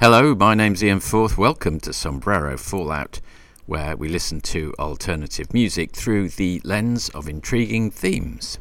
[0.00, 1.36] Hello, my name's Ian Forth.
[1.36, 3.20] Welcome to Sombrero Fallout,
[3.66, 8.58] where we listen to alternative music through the lens of intriguing themes.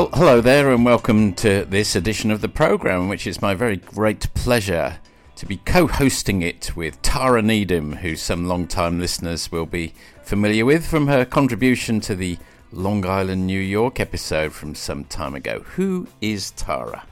[0.00, 3.76] Well, hello there, and welcome to this edition of the programme, which is my very
[3.76, 4.98] great pleasure
[5.36, 9.92] to be co hosting it with Tara Needham, who some long time listeners will be
[10.22, 12.38] familiar with from her contribution to the
[12.72, 15.64] Long Island, New York episode from some time ago.
[15.76, 17.02] Who is Tara?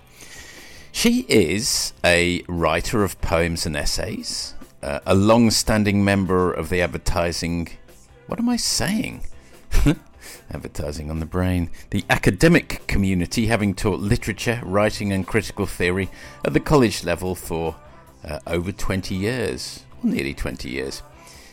[0.90, 6.80] She is a writer of poems and essays, uh, a long standing member of the
[6.80, 7.68] advertising.
[8.28, 9.24] What am I saying?
[10.50, 11.70] advertising on the brain.
[11.90, 16.08] The academic community, having taught literature, writing, and critical theory
[16.44, 17.76] at the college level for
[18.24, 21.02] uh, over 20 years, or nearly 20 years.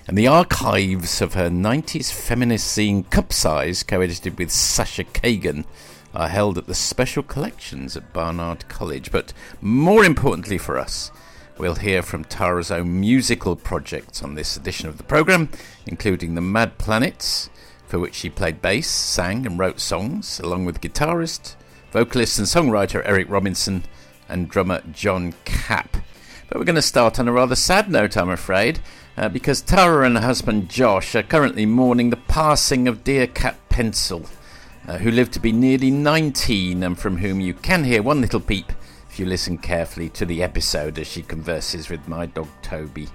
[0.07, 5.65] And the archives of her 90s feminist scene Cup Size, co edited with Sasha Kagan,
[6.13, 9.11] are held at the special collections at Barnard College.
[9.11, 11.11] But more importantly for us,
[11.57, 15.47] We'll hear from Tara's own musical projects on this edition of the programme,
[15.85, 17.49] including the Mad Planets,
[17.87, 21.55] for which she played bass, sang, and wrote songs, along with guitarist,
[21.91, 23.83] vocalist, and songwriter Eric Robinson
[24.27, 25.97] and drummer John Capp.
[26.47, 28.79] But we're going to start on a rather sad note, I'm afraid,
[29.17, 33.57] uh, because Tara and her husband Josh are currently mourning the passing of dear Cat
[33.69, 34.25] Pencil,
[34.87, 38.39] uh, who lived to be nearly 19 and from whom you can hear one little
[38.39, 38.71] peep
[39.09, 43.07] if you listen carefully to the episode as she converses with my dog Toby.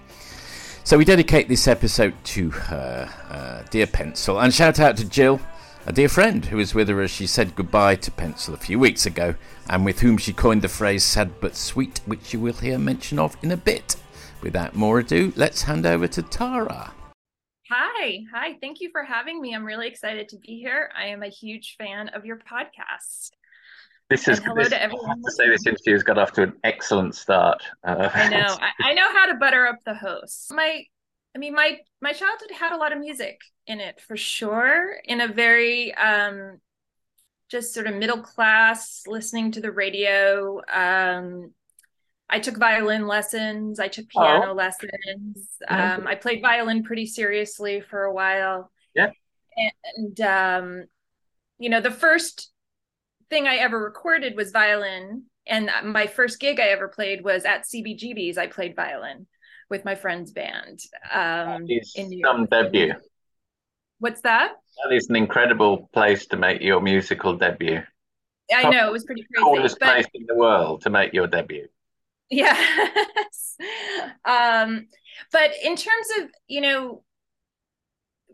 [0.82, 5.40] So we dedicate this episode to her, uh, dear Pencil, and shout out to Jill,
[5.86, 8.78] a dear friend who was with her as she said goodbye to Pencil a few
[8.78, 9.34] weeks ago,
[9.68, 13.18] and with whom she coined the phrase sad but sweet, which you will hear mention
[13.18, 13.96] of in a bit.
[14.42, 16.92] Without more ado, let's hand over to Tara.
[17.70, 18.56] Hi, hi.
[18.60, 19.54] Thank you for having me.
[19.54, 20.90] I'm really excited to be here.
[20.96, 23.30] I am a huge fan of your podcast.
[24.10, 25.06] This is hello this, to everyone.
[25.06, 27.62] I have to say, this interview has got off to an excellent start.
[27.84, 28.38] Uh, I know.
[28.60, 30.52] I, I, know how to butter up the host.
[30.52, 30.82] My,
[31.32, 34.96] I mean, my my childhood had a lot of music in it for sure.
[35.04, 36.58] In a very um,
[37.48, 40.60] just sort of middle class, listening to the radio.
[40.72, 41.52] Um,
[42.28, 43.78] I took violin lessons.
[43.78, 44.54] I took piano oh.
[44.54, 45.48] lessons.
[45.68, 48.72] Um, I played violin pretty seriously for a while.
[48.92, 49.10] Yeah.
[49.96, 50.84] And um,
[51.60, 52.50] you know, the first
[53.30, 55.24] thing I ever recorded was violin.
[55.46, 58.36] And my first gig I ever played was at CBGB's.
[58.36, 59.26] I played violin
[59.70, 60.80] with my friend's band
[61.12, 62.36] um, in New York.
[62.36, 62.94] Some debut.
[63.98, 64.52] What's that?
[64.84, 67.82] That is an incredible place to make your musical debut.
[68.54, 69.44] I know it was pretty crazy.
[69.44, 69.86] Coolest but...
[69.86, 71.68] place in the world to make your debut.
[72.30, 73.56] Yes.
[74.24, 74.86] um,
[75.32, 77.04] but in terms of you know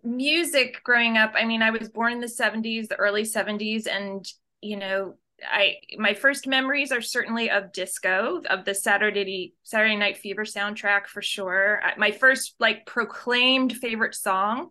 [0.04, 4.26] music growing up, I mean, I was born in the '70s, the early '70s, and
[4.66, 5.15] you know
[5.49, 11.06] i my first memories are certainly of disco of the saturday saturday night fever soundtrack
[11.06, 11.81] for sure.
[11.97, 14.71] My first like proclaimed favorite song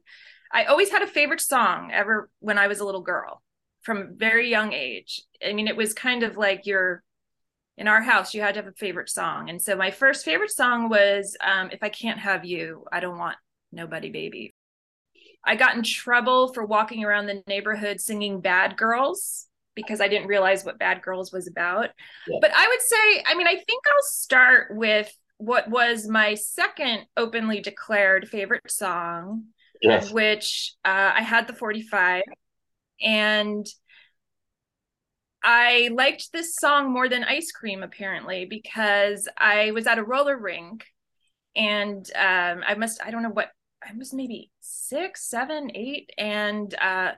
[0.52, 3.42] i always had a favorite song ever when i was a little girl
[3.82, 5.22] from very young age.
[5.48, 7.04] I mean it was kind of like your
[7.78, 9.50] in our house you had to have a favorite song.
[9.50, 13.20] And so my first favorite song was um, if i can't have you i don't
[13.20, 13.38] want
[13.72, 14.54] nobody baby.
[15.48, 20.28] I got in trouble for walking around the neighborhood singing bad girls because I didn't
[20.28, 21.90] realize what Bad Girls was about.
[22.28, 22.40] Yeah.
[22.42, 27.06] But I would say, I mean, I think I'll start with what was my second
[27.18, 29.46] openly declared favorite song,
[29.82, 30.12] yes.
[30.12, 32.24] which uh, I had the 45.
[33.02, 33.66] And
[35.44, 40.38] I liked this song more than Ice Cream, apparently, because I was at a roller
[40.38, 40.86] rink
[41.56, 43.50] and um, I must, I don't know what,
[43.84, 47.12] I was maybe six, seven, eight, and uh,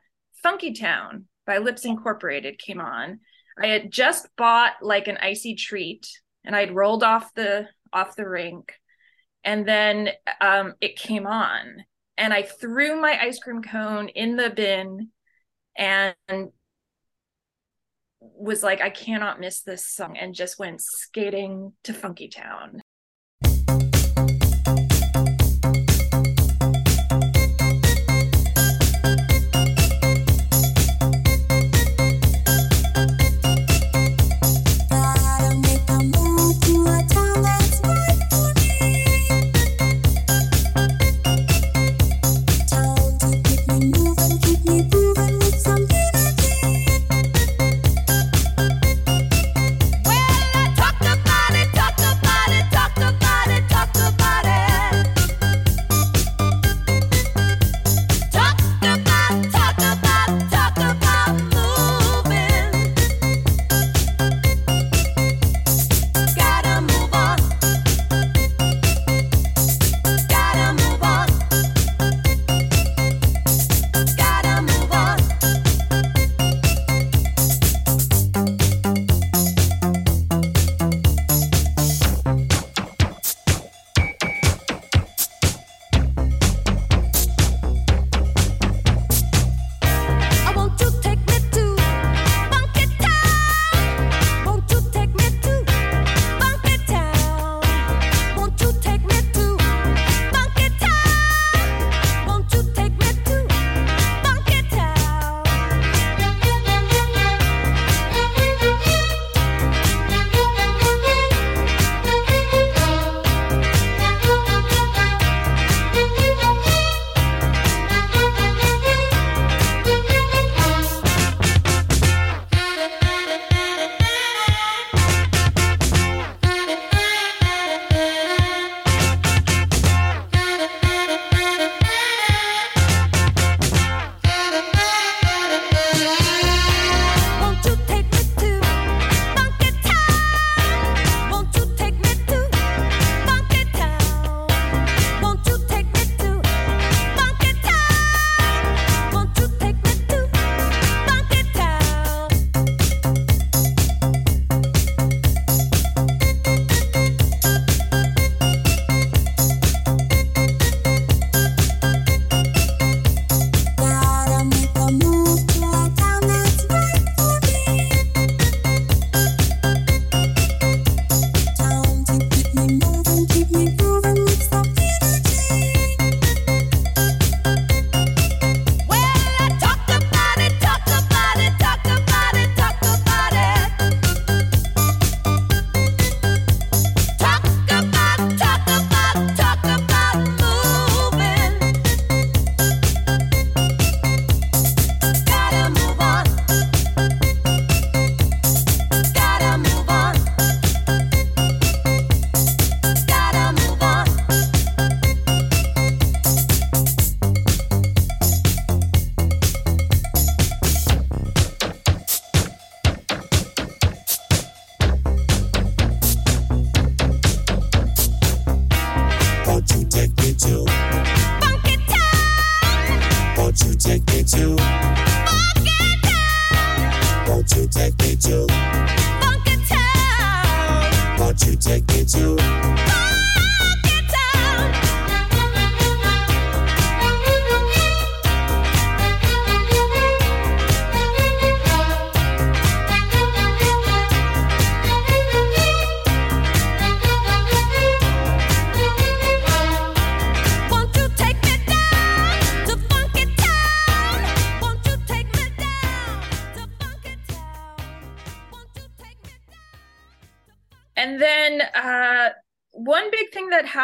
[0.43, 3.21] Funky Town by Lipps Incorporated came on.
[3.59, 6.07] I had just bought like an icy treat
[6.45, 8.73] and I'd rolled off the off the rink
[9.43, 10.09] and then
[10.41, 11.83] um, it came on
[12.17, 15.09] and I threw my ice cream cone in the bin
[15.75, 16.15] and
[18.19, 22.81] was like I cannot miss this song and just went skating to Funky Town.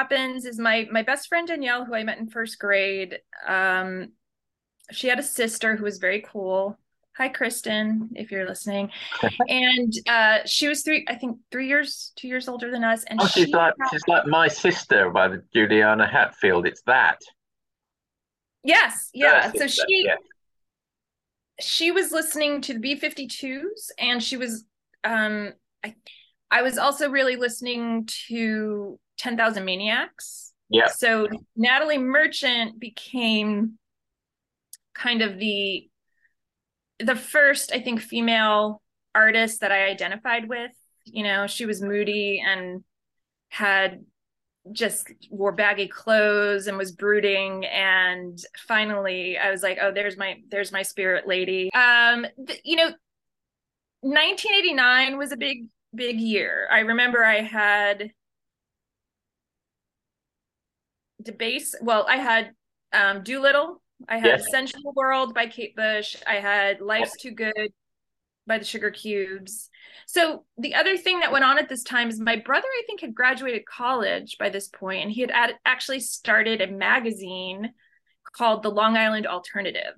[0.03, 4.11] Happens is my my best friend Danielle, who I met in first grade, um,
[4.91, 6.77] she had a sister who was very cool.
[7.15, 8.89] Hi, Kristen, if you're listening.
[9.47, 13.03] and uh, she was three, I think, three years, two years older than us.
[13.03, 13.89] And oh, she's she like had...
[13.91, 16.65] she's like my sister by the Juliana Hatfield.
[16.65, 17.19] It's that.
[18.63, 19.51] Yes, yeah.
[19.55, 20.15] so she yeah.
[21.59, 24.65] she was listening to the B52s, and she was
[25.03, 25.95] um, I
[26.49, 30.53] I was also really listening to 10,000 Maniacs.
[30.69, 30.87] Yeah.
[30.87, 33.77] So Natalie Merchant became
[34.93, 35.89] kind of the
[36.99, 38.81] the first, I think, female
[39.13, 40.71] artist that I identified with.
[41.05, 42.83] You know, she was moody and
[43.49, 44.05] had
[44.71, 50.37] just wore baggy clothes and was brooding and finally i was like oh there's my
[50.49, 52.89] there's my spirit lady um th- you know
[54.03, 55.65] 1989 was a big
[55.95, 56.67] big year.
[56.71, 58.11] I remember I had
[61.23, 61.75] debase.
[61.81, 62.51] Well, I had
[62.91, 63.81] um, Doolittle.
[64.07, 64.51] I had yes.
[64.51, 66.15] Sensual World by Kate Bush.
[66.27, 67.71] I had Life's Too Good
[68.45, 69.69] by the Sugarcubes.
[70.05, 73.01] So the other thing that went on at this time is my brother, I think,
[73.01, 77.71] had graduated college by this point, and he had ad- actually started a magazine
[78.35, 79.93] called the Long Island Alternative.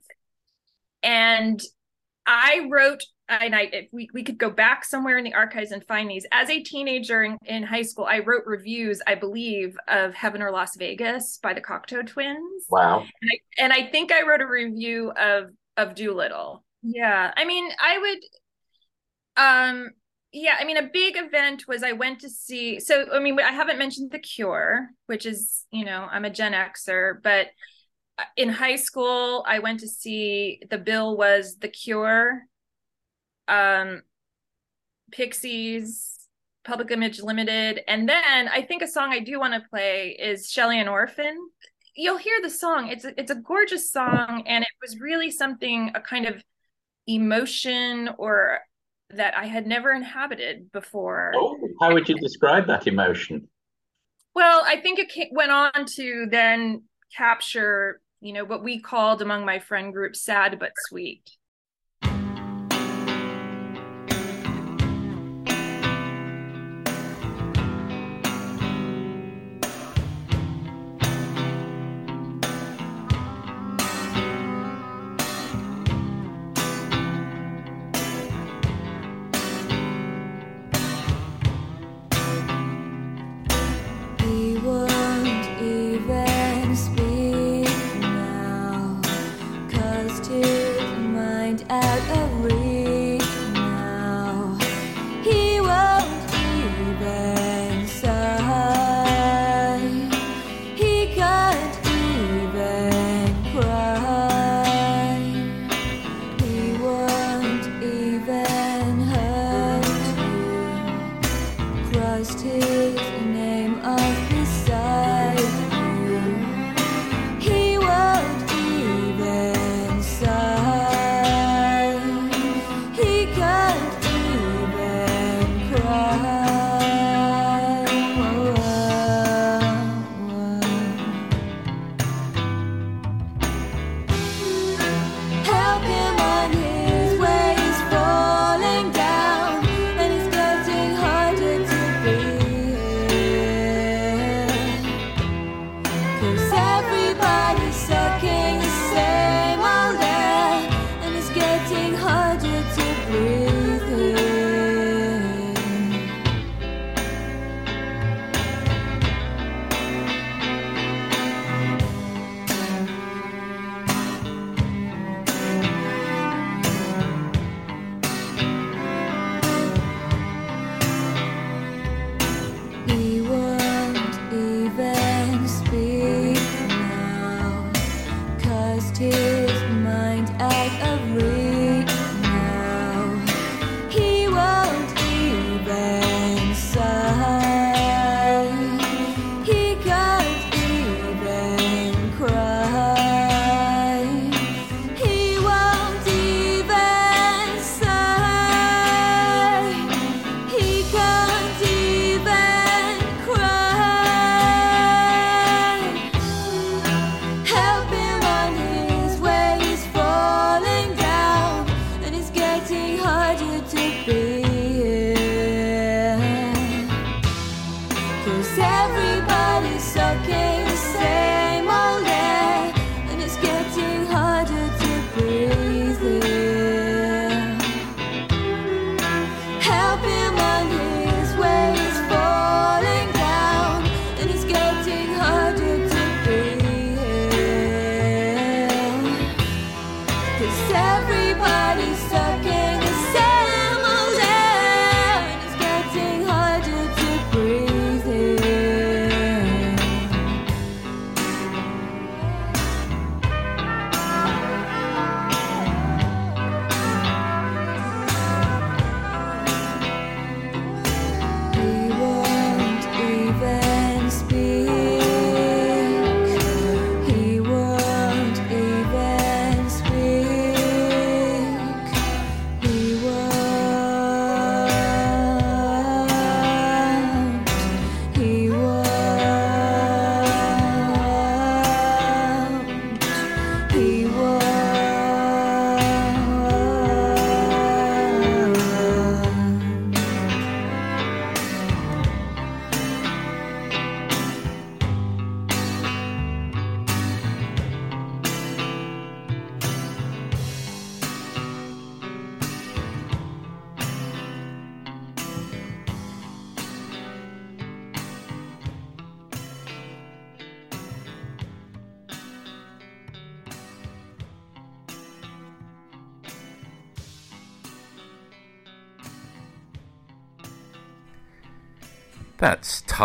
[1.02, 1.62] And
[2.26, 5.84] I wrote and I if we, we could go back somewhere in the archives and
[5.86, 6.26] find these.
[6.32, 10.52] As a teenager in, in high school, I wrote reviews, I believe, of Heaven or
[10.52, 12.66] Las Vegas by the Cocteau Twins.
[12.70, 13.06] Wow.
[13.22, 16.64] And I, and I think I wrote a review of of Doolittle.
[16.84, 17.32] Yeah.
[17.36, 19.90] I mean, I would um
[20.32, 23.52] yeah, I mean a big event was I went to see so I mean I
[23.52, 27.48] haven't mentioned The Cure, which is, you know, I'm a Gen Xer, but
[28.38, 32.44] in high school I went to see the bill was The Cure
[33.48, 34.02] um,
[35.12, 36.28] Pixies,
[36.64, 40.50] Public Image Limited, and then I think a song I do want to play is
[40.50, 41.38] Shelleyan Orphan.
[41.96, 42.90] You'll hear the song.
[42.90, 46.44] It's a, it's a gorgeous song, and it was really something a kind of
[47.08, 48.60] emotion or
[49.12, 51.34] that I had never inhabited before.
[51.36, 53.48] Oh, how would you describe that emotion?
[54.34, 56.84] Well, I think it went on to then
[57.16, 61.30] capture, you know, what we called among my friend group sad but sweet.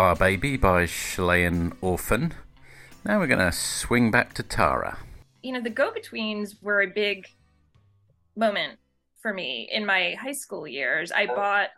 [0.00, 2.32] Tar Baby by Shelleyan Orphan.
[3.04, 4.96] Now we're going to swing back to Tara.
[5.42, 7.26] You know, the Go Betweens were a big
[8.34, 8.78] moment
[9.20, 11.12] for me in my high school years.
[11.12, 11.68] I bought,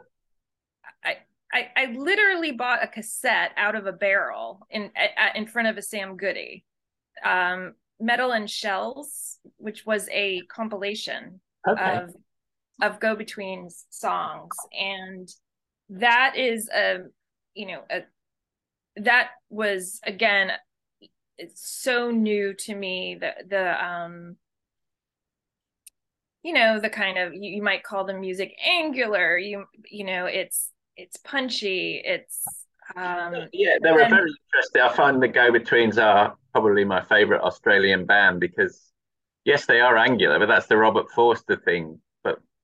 [1.04, 1.16] I,
[1.52, 4.92] I, I literally bought a cassette out of a barrel in
[5.34, 6.64] in front of a Sam Goody,
[7.24, 11.96] um, Metal and Shells, which was a compilation okay.
[11.96, 12.14] of
[12.80, 15.28] of Go Betweens songs, and
[15.88, 16.98] that is a
[17.54, 18.02] you know a,
[18.96, 20.50] that was again
[21.38, 24.36] it's so new to me the the um
[26.42, 30.26] you know the kind of you, you might call the music angular you you know
[30.26, 32.44] it's it's punchy it's
[32.96, 34.82] um yeah they were very interesting.
[34.82, 38.92] I find the go-betweens are probably my favorite australian band because
[39.44, 41.98] yes they are angular but that's the robert forster thing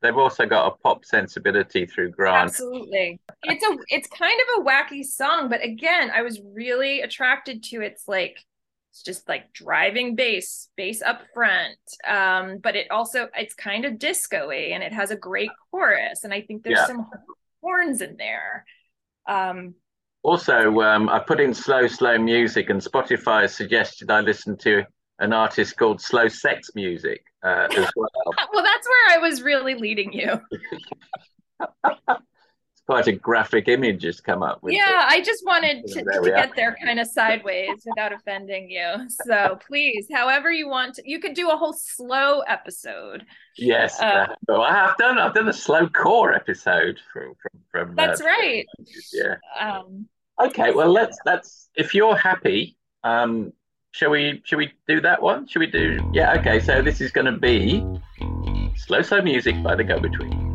[0.03, 2.49] they've also got a pop sensibility through Grant.
[2.49, 3.21] Absolutely.
[3.45, 7.81] It's a it's kind of a wacky song, but again, I was really attracted to
[7.83, 8.39] its like
[8.91, 11.79] it's just like driving bass, bass up front.
[12.07, 16.25] Um, but it also it's kind of disco-y and it has a great chorus.
[16.25, 16.87] And I think there's yeah.
[16.87, 17.07] some
[17.63, 18.65] horns in there.
[19.29, 19.75] Um
[20.23, 24.85] also, um, I put in slow, slow music, and Spotify suggested I listen to
[25.21, 28.09] an artist called Slow Sex Music uh, as well.
[28.53, 30.41] well, that's where I was really leading you.
[31.61, 34.75] it's quite a graphic image has come up with.
[34.75, 39.09] Yeah, I just wanted to, to get there kind of sideways without offending you.
[39.27, 43.27] So please, however you want to, you could do a whole slow episode.
[43.57, 45.19] Yes, uh, uh, I have done.
[45.19, 47.61] I've done a slow core episode from from.
[47.89, 48.67] from that's uh, right.
[49.13, 49.35] Yeah.
[49.59, 50.07] Um,
[50.41, 52.77] okay, well let's let's if you're happy.
[53.03, 53.53] Um,
[53.93, 54.43] Shall we?
[54.45, 55.49] Shall we do that one?
[55.49, 55.99] Shall we do?
[56.13, 56.35] Yeah.
[56.35, 56.61] Okay.
[56.61, 57.83] So this is going to be
[58.79, 60.48] slow slow music by the Go Between.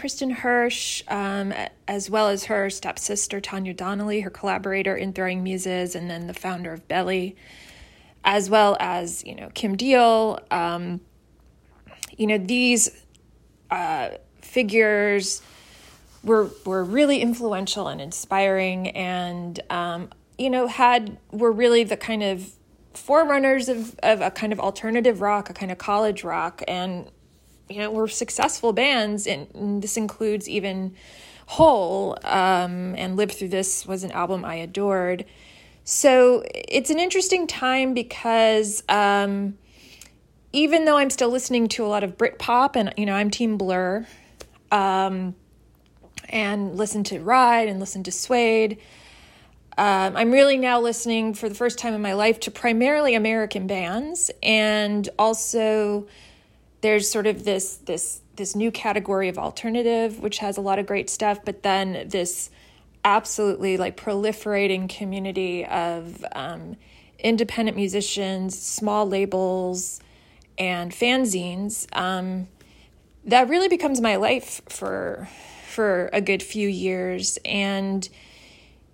[0.00, 1.52] Kristin Hersh, um,
[1.86, 6.32] as well as her stepsister Tanya Donelly, her collaborator in Throwing Muses, and then the
[6.32, 7.36] founder of Belly,
[8.24, 10.40] as well as you know Kim Deal.
[10.50, 11.02] Um,
[12.16, 13.04] you know these
[13.70, 15.42] uh, figures
[16.24, 20.08] were were really influential and inspiring, and um,
[20.38, 22.52] you know had were really the kind of
[22.94, 27.10] forerunners of, of a kind of alternative rock, a kind of college rock, and
[27.70, 30.94] you know were successful bands, and, and this includes even
[31.46, 35.24] Hole um, and Live Through This was an album I adored.
[35.84, 39.58] So it's an interesting time because um,
[40.52, 43.56] even though I'm still listening to a lot of Britpop and you know I'm Team
[43.56, 44.06] Blur,
[44.70, 45.34] um,
[46.28, 48.78] and listen to Ride and listen to Suede.
[49.78, 53.66] Um, I'm really now listening for the first time in my life to primarily American
[53.66, 56.06] bands, and also
[56.80, 60.86] there's sort of this this this new category of alternative, which has a lot of
[60.86, 62.50] great stuff, but then this
[63.04, 66.76] absolutely like proliferating community of um,
[67.18, 70.00] independent musicians, small labels,
[70.58, 71.86] and fanzines.
[71.96, 72.48] Um,
[73.24, 75.28] that really becomes my life for
[75.66, 78.08] for a good few years, and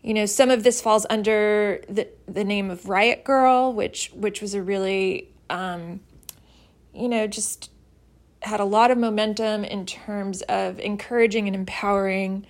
[0.02, 4.40] you know some of this falls under the the name of Riot grrrl which which
[4.40, 6.00] was a really um,
[6.92, 7.70] you know just
[8.42, 12.46] had a lot of momentum in terms of encouraging and empowering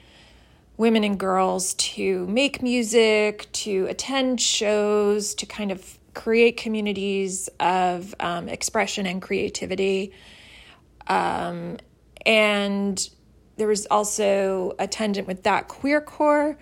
[0.77, 8.15] women and girls to make music, to attend shows, to kind of create communities of
[8.21, 10.13] um, expression and creativity.
[11.07, 11.79] Um,
[12.25, 13.09] and
[13.57, 16.59] there was also attendant with that queer core,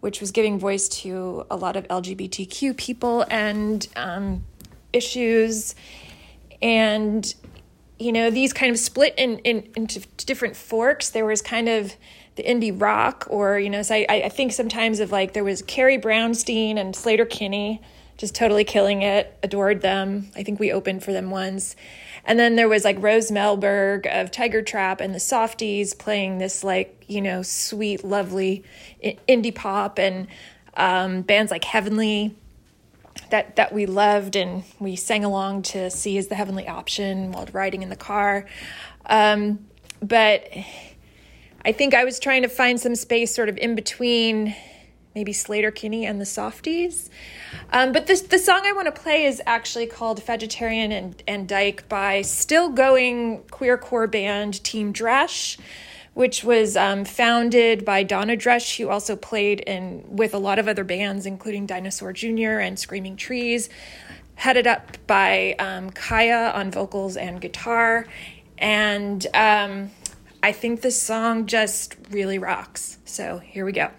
[0.00, 4.44] which was giving voice to a lot of LGBTQ people and um,
[4.92, 5.74] issues.
[6.62, 7.34] And
[7.98, 11.10] you know, these kind of split in, in into different forks.
[11.10, 11.94] There was kind of
[12.36, 15.62] the indie rock, or you know, so I, I think sometimes of like there was
[15.62, 17.82] Carrie Brownstein and Sleater-Kinney
[18.16, 19.36] just totally killing it.
[19.42, 20.30] Adored them.
[20.36, 21.76] I think we opened for them once.
[22.24, 26.62] And then there was like Rose Melberg of Tiger Trap and the Softies playing this
[26.62, 28.64] like, you know, sweet, lovely
[29.02, 30.26] indie pop and
[30.76, 32.36] um, bands like Heavenly
[33.30, 37.46] that that we loved and we sang along to see as the heavenly option while
[37.52, 38.46] riding in the car.
[39.06, 39.68] Um,
[40.02, 40.48] but
[41.64, 44.54] i think i was trying to find some space sort of in between
[45.14, 47.10] maybe Sleater-Kinney and the softies.
[47.72, 51.48] Um, but this the song i want to play is actually called Fagetarian and, and
[51.48, 55.58] dyke by still going queercore band team dresch
[56.18, 60.66] which was um, founded by Donna Dresch, who also played in with a lot of
[60.66, 62.58] other bands, including Dinosaur Jr.
[62.58, 63.68] and Screaming Trees.
[64.34, 68.04] Headed up by um, Kaia on vocals and guitar,
[68.58, 69.92] and um,
[70.42, 72.98] I think this song just really rocks.
[73.04, 73.90] So here we go.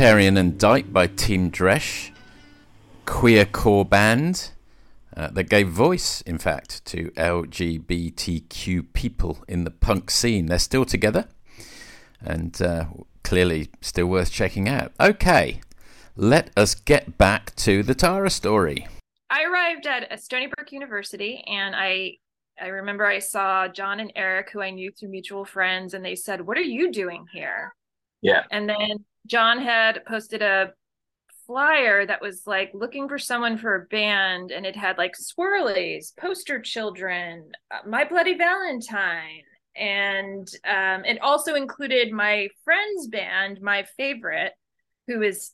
[0.00, 2.10] Fagetarian and Dyke by Team Dresch,
[3.04, 4.52] queer core band
[5.14, 10.46] uh, that gave voice, in fact, to LGBTQ people in the punk scene.
[10.46, 11.28] They're still together
[12.18, 12.86] and uh,
[13.22, 14.92] clearly still worth checking out.
[14.98, 15.60] Okay,
[16.16, 18.88] let us get back to the Tara story.
[19.28, 22.16] I arrived at Stony Brook University and I
[22.58, 26.14] I remember I saw John and Eric, who I knew through mutual friends, and they
[26.14, 27.74] said, What are you doing here?
[28.22, 28.44] Yeah.
[28.50, 30.72] And then John had posted a
[31.46, 36.16] flyer that was like looking for someone for a band, and it had like Swirlies,
[36.16, 39.42] Poster Children, uh, My Bloody Valentine.
[39.76, 44.52] And um, it also included my friend's band, my favorite,
[45.06, 45.52] who is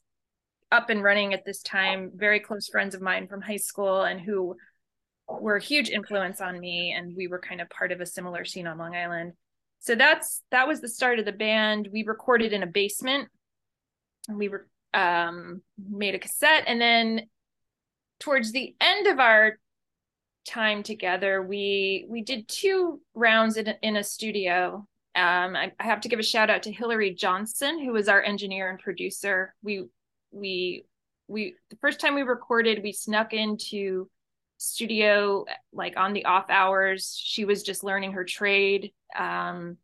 [0.73, 4.21] up and running at this time, very close friends of mine from high school, and
[4.21, 4.57] who
[5.29, 6.95] were a huge influence on me.
[6.97, 9.33] And we were kind of part of a similar scene on Long Island
[9.87, 13.29] so that's that was the start of the band we recorded in a basement
[14.29, 16.65] we were um made a cassette.
[16.67, 17.29] And then
[18.19, 19.59] towards the end of our
[20.47, 24.87] time together we we did two rounds in in a studio.
[25.15, 28.23] Um I, I have to give a shout out to hillary johnson who was our
[28.23, 29.55] engineer and producer.
[29.63, 29.87] We
[30.31, 30.85] we
[31.29, 34.09] we the first time we recorded we snuck into
[34.59, 37.19] studio like on the off hours.
[37.23, 38.93] She was just learning her trade.
[39.19, 39.77] Um,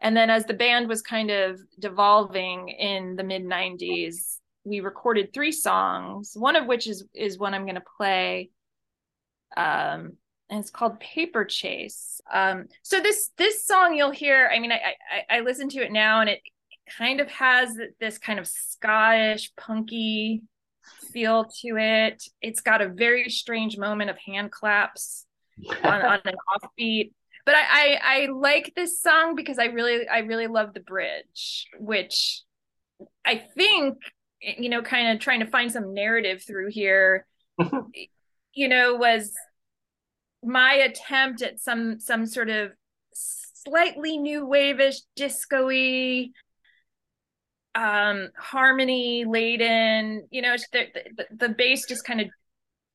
[0.00, 5.32] and then as the band was kind of devolving in the mid 90s we recorded
[5.32, 8.50] three songs one of which is is one i'm going to play
[9.56, 10.12] um,
[10.48, 14.94] and it's called paper chase um, so this this song you'll hear i mean I,
[15.30, 16.40] I i listen to it now and it
[16.98, 20.42] kind of has this kind of scottish punky
[21.12, 22.22] feel to it.
[22.40, 25.26] It's got a very strange moment of hand claps
[25.82, 26.34] on, on an
[26.78, 27.12] offbeat.
[27.50, 31.66] But I, I I like this song because I really I really love the bridge,
[31.80, 32.42] which
[33.26, 33.98] I think
[34.40, 37.26] you know, kind of trying to find some narrative through here,
[38.54, 39.34] you know, was
[40.44, 42.70] my attempt at some some sort of
[43.12, 46.28] slightly new wave-ish disco-y
[47.74, 50.86] um harmony laden you know the,
[51.16, 52.28] the, the bass just kind of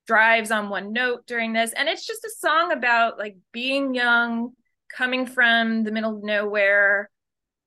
[0.07, 4.51] drives on one note during this and it's just a song about like being young
[4.95, 7.09] coming from the middle of nowhere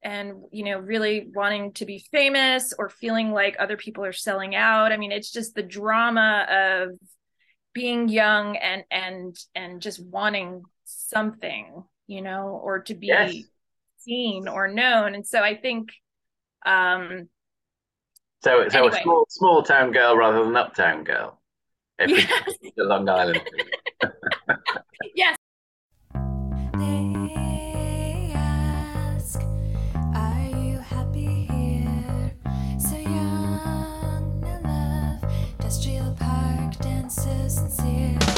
[0.03, 4.55] and you know really wanting to be famous or feeling like other people are selling
[4.55, 6.90] out i mean it's just the drama of
[7.74, 13.35] being young and and and just wanting something you know or to be yes.
[13.98, 15.90] seen or known and so i think
[16.66, 17.29] um,
[18.42, 18.98] so, so anyway.
[18.98, 21.38] a small small town girl rather than uptown girl.
[22.07, 22.55] Yes.
[22.77, 23.43] Long Island.
[25.15, 25.37] yes.
[35.69, 38.38] Industrial park dances sincere.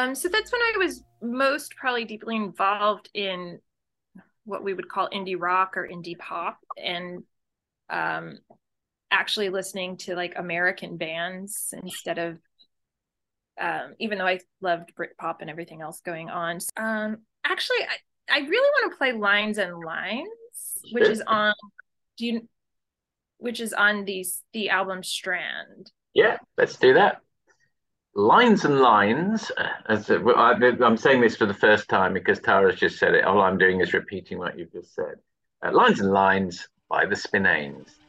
[0.00, 3.60] Um, so that's when I was most probably deeply involved in
[4.44, 7.22] what we would call indie rock or indie pop, and
[7.90, 8.38] um,
[9.10, 12.38] actually listening to like American bands instead of
[13.60, 16.60] um, even though I loved Britpop and everything else going on.
[16.78, 20.28] Um, actually, I, I really want to play Lines and Lines,
[20.92, 21.52] which is on
[22.16, 22.48] do you
[23.36, 25.90] which is on these the album Strand.
[26.14, 27.20] Yeah, let's do that.
[28.14, 29.52] Lines and lines.
[29.88, 33.24] As a, I'm saying this for the first time because Tara's just said it.
[33.24, 35.14] All I'm doing is repeating what you've just said.
[35.64, 37.99] Uh, lines and lines by the Spinanes.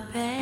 [0.00, 0.33] Break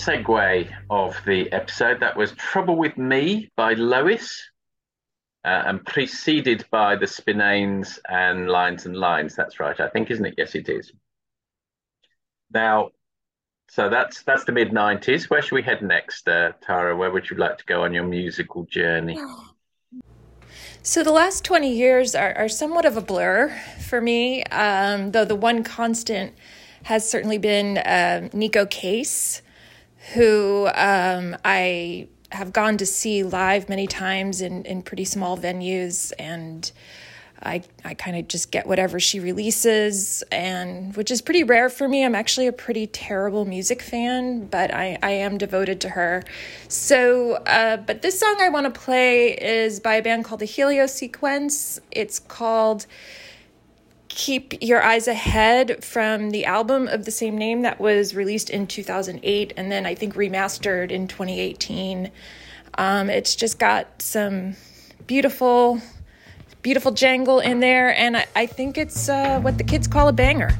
[0.00, 2.00] segue of the episode.
[2.00, 4.42] That was Trouble with Me by Lois,
[5.44, 9.36] uh, and preceded by the Spinanes and Lines and Lines.
[9.36, 10.34] That's right, I think, isn't it?
[10.38, 10.90] Yes, it is.
[12.52, 12.90] Now,
[13.68, 15.28] so that's that's the mid '90s.
[15.28, 16.96] Where should we head next, uh, Tara?
[16.96, 19.18] Where would you like to go on your musical journey?
[20.82, 23.54] So the last 20 years are, are somewhat of a blur
[23.86, 26.32] for me, um, though the one constant
[26.84, 29.42] has certainly been uh, Neko Case
[30.14, 36.12] who um, I have gone to see live many times in, in pretty small venues
[36.18, 36.70] and
[37.42, 41.88] I, I kind of just get whatever she releases and which is pretty rare for
[41.88, 42.04] me.
[42.04, 46.22] I'm actually a pretty terrible music fan, but I, I am devoted to her.
[46.68, 50.46] So, uh, but this song I want to play is by a band called the
[50.46, 51.80] Helio Sequence.
[51.90, 52.86] It's called
[54.10, 58.66] Keep Your Eyes Ahead from the album of the same name that was released in
[58.66, 62.10] 2008 and then I think remastered in 2018.
[62.74, 64.56] Um, it's just got some
[65.06, 65.80] beautiful,
[66.60, 70.12] beautiful jangle in there, and I, I think it's uh, what the kids call a
[70.12, 70.50] banger.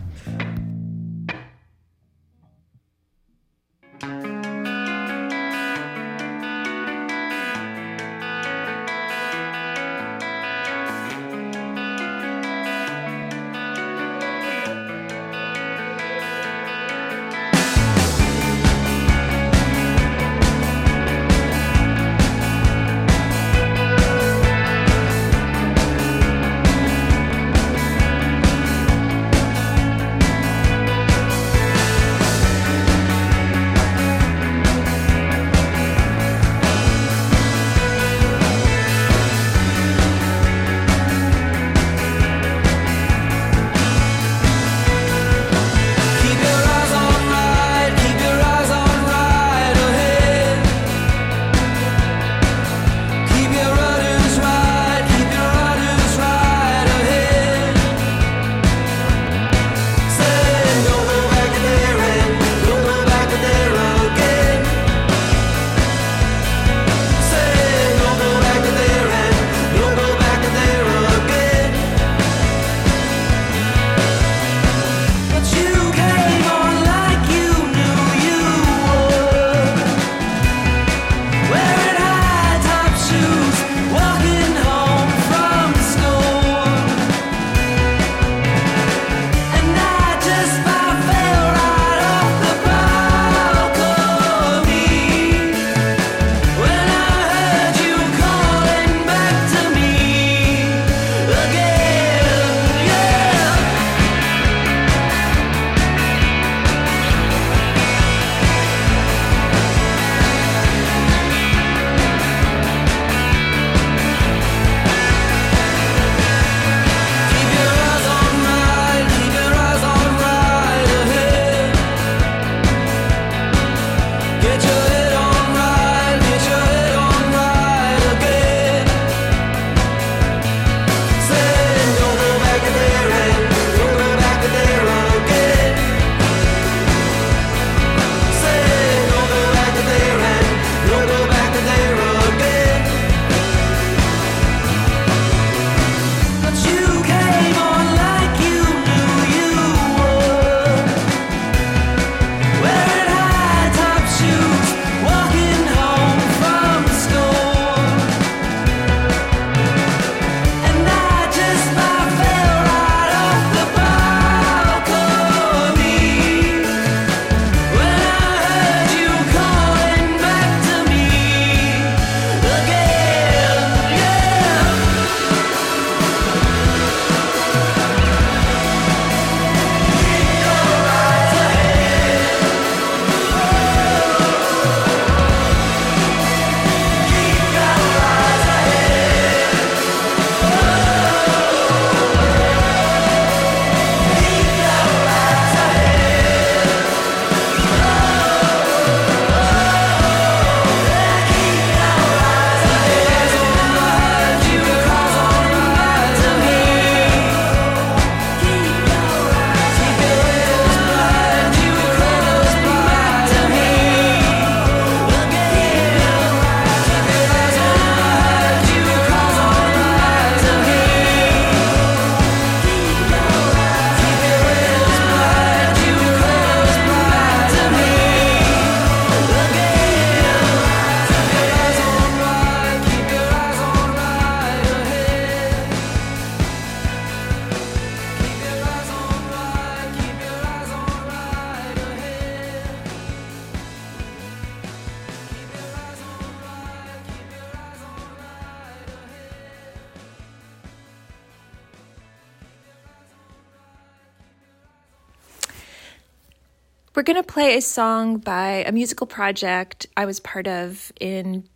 [257.50, 261.48] A song by a musical project I was part of in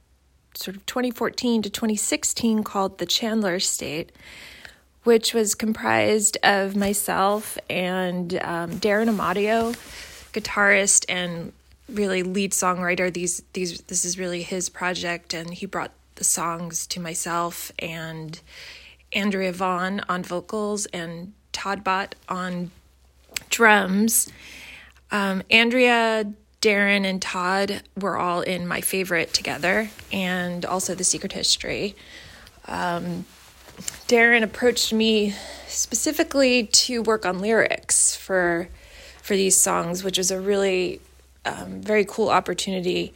[0.55, 4.11] sort of 2014 to 2016 called The Chandler State,
[5.05, 9.73] which was comprised of myself and um, Darren Amadio,
[10.33, 11.53] guitarist and
[11.89, 13.13] really lead songwriter.
[13.13, 18.41] These these this is really his project, and he brought the songs to myself and
[19.13, 22.73] Andrea Vaughn on vocals and Todd Bott on
[23.49, 24.29] drums.
[25.15, 26.25] Um, Andrea,
[26.61, 31.95] Darren, and Todd were all in my favorite together, and also The Secret History.
[32.67, 33.25] Um,
[34.09, 35.33] Darren approached me
[35.69, 38.69] specifically to work on lyrics for
[39.23, 41.01] for these songs, which was a really
[41.45, 43.15] um, very cool opportunity.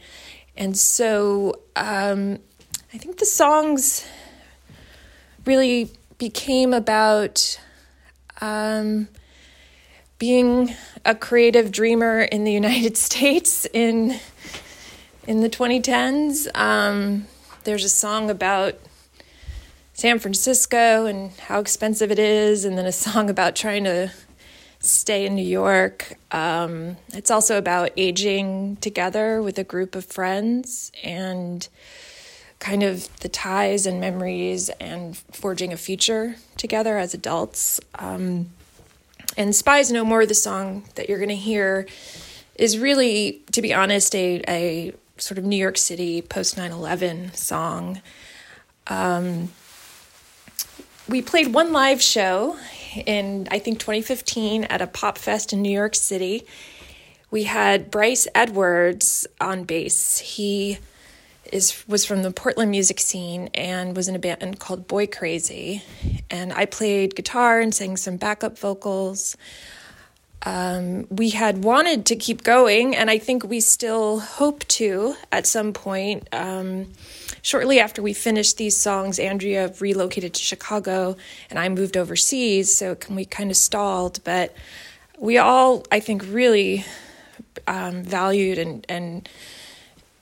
[0.55, 2.39] And so um,
[2.93, 4.07] I think the songs
[5.45, 7.59] really became about
[8.39, 9.09] um,
[10.19, 14.19] being a creative dreamer in the United States in
[15.27, 16.47] in the 2010s.
[16.55, 17.27] Um,
[17.63, 18.75] there's a song about
[19.93, 24.11] San Francisco and how expensive it is, and then a song about trying to
[24.79, 26.17] stay in New York.
[26.31, 31.67] Um, it's also about aging together with a group of friends and
[32.59, 37.79] kind of the ties and memories and forging a future together as adults.
[37.95, 38.51] Um,
[39.37, 41.87] and Spies No More, the song that you're going to hear,
[42.55, 47.33] is really, to be honest, a, a sort of New York City post 9 11
[47.33, 48.01] song.
[48.87, 49.49] Um,
[51.07, 52.57] we played one live show
[53.05, 56.45] in, I think, 2015 at a pop fest in New York City.
[57.31, 60.19] We had Bryce Edwards on bass.
[60.19, 60.79] He
[61.51, 65.83] is was from the Portland music scene and was in a band called Boy Crazy.
[66.29, 69.35] And I played guitar and sang some backup vocals.
[70.43, 75.45] Um, we had wanted to keep going, and I think we still hope to at
[75.45, 76.29] some point.
[76.31, 76.87] Um,
[77.41, 81.17] shortly after we finished these songs, Andrea relocated to Chicago,
[81.49, 84.23] and I moved overseas, so we kind of stalled.
[84.23, 84.55] But
[85.17, 86.85] we all, I think, really
[87.67, 89.27] um, valued and and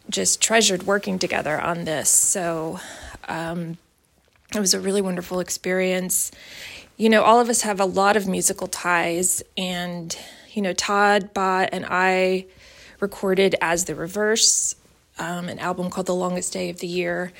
[0.10, 2.10] just treasured working together on this.
[2.10, 2.80] So
[3.28, 3.78] um,
[4.56, 6.32] it was a really wonderful experience.
[6.96, 10.18] You know, all of us have a lot of musical ties, and,
[10.54, 12.46] you know, Todd Bott and I
[13.00, 14.76] recorded As the Reverse,
[15.20, 17.32] um, an album called The Longest Day of the Year.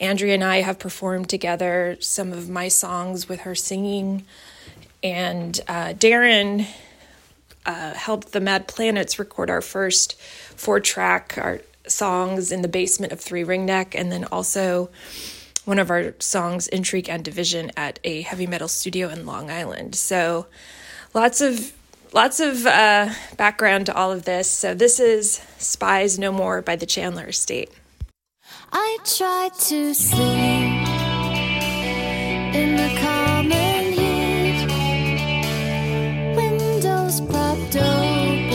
[0.00, 4.24] Andrea and I have performed together some of my songs with her singing,
[5.02, 6.66] and uh, Darren
[7.64, 13.12] uh, helped the Mad Planets record our first four track, our songs in the basement
[13.12, 14.90] of Three Ring Neck, and then also
[15.64, 19.94] one of our songs, Intrigue and Division, at a heavy metal studio in Long Island.
[19.94, 20.46] So
[21.14, 21.72] lots of
[22.12, 24.50] lots of uh, background to all of this.
[24.50, 27.70] So this is Spies No More by the Chandler Estate.
[28.72, 30.18] I try to sleep
[32.54, 34.66] in the common heat,
[36.36, 38.50] windows propped open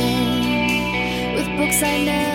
[1.36, 2.29] with books I never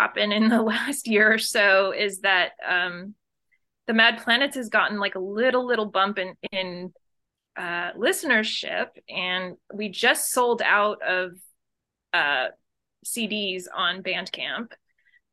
[0.00, 3.14] happen in the last year or so is that um
[3.86, 6.92] the mad planets has gotten like a little little bump in in
[7.56, 11.32] uh listenership and we just sold out of
[12.12, 12.46] uh
[13.04, 14.68] cds on bandcamp.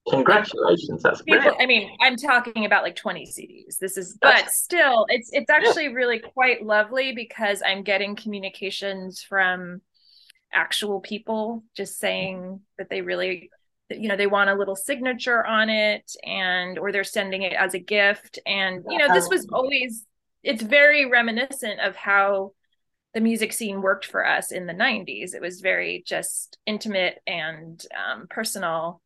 [0.10, 1.62] Congratulations, that's people brilliant.
[1.62, 5.50] i mean i'm talking about like 20 cds this is That's- but still it's it's
[5.50, 9.82] actually really quite lovely because i'm getting communications from
[10.54, 13.50] actual people just saying that they really
[13.90, 17.74] you know they want a little signature on it and or they're sending it as
[17.74, 18.40] a gift.
[18.46, 20.06] And you know this was always
[20.44, 22.54] it's very reminiscent of how
[23.14, 27.84] the music scene worked for us in the 90s it was very just intimate and
[27.96, 29.02] um, personal.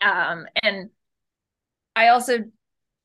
[0.00, 0.90] Um, and
[1.94, 2.38] i also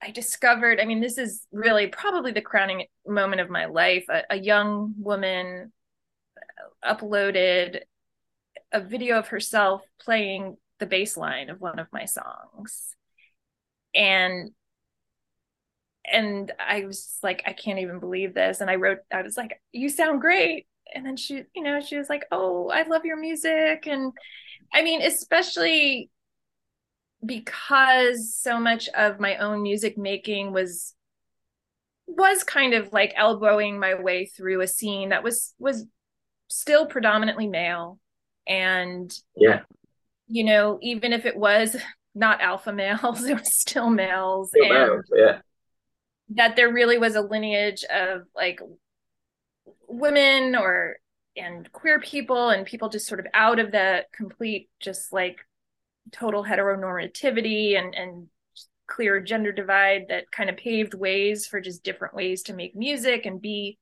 [0.02, 4.06] i discovered i mean this is really probably the crowning moment of my life.
[4.10, 5.72] A, a young woman
[6.84, 7.82] uploaded
[8.72, 12.96] a video of herself playing the bass line of one of my songs.
[13.96, 14.52] And
[16.10, 18.62] and i was like i can't even believe this.
[18.62, 20.68] And i wrote i was like you sound great.
[20.94, 23.88] And then she you know she was like oh i love your music.
[23.88, 24.14] And
[24.74, 26.10] i mean especially
[27.26, 30.94] because so much of my own music making was
[32.06, 35.86] was kind of like elbowing my way through a scene that was was
[36.48, 38.00] still predominantly male.
[38.48, 39.62] And Yeah.
[40.28, 41.76] You know even if it was
[42.14, 45.40] not alpha males it was still males Still and yeah.
[46.36, 48.60] that there really was a lineage of like
[49.88, 50.98] women or
[51.36, 55.38] and queer people and people just sort of out of the complete just like
[56.12, 58.28] total heteronormativity and and
[58.88, 63.26] clear gender divide that kind of paved ways for just different ways to make music
[63.26, 63.78] and be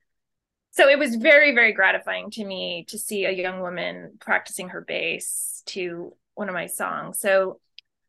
[0.72, 4.82] so it was very very gratifying to me to see a young woman practicing her
[4.82, 7.20] bass to one of my songs.
[7.20, 7.60] So